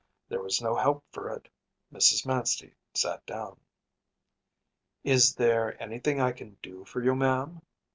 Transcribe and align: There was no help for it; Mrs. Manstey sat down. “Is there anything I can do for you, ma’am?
There 0.29 0.41
was 0.41 0.63
no 0.63 0.75
help 0.75 1.03
for 1.11 1.29
it; 1.31 1.47
Mrs. 1.93 2.25
Manstey 2.25 2.73
sat 2.95 3.23
down. 3.27 3.59
“Is 5.03 5.35
there 5.35 5.79
anything 5.79 6.19
I 6.19 6.31
can 6.31 6.57
do 6.63 6.85
for 6.85 7.03
you, 7.03 7.13
ma’am? 7.13 7.61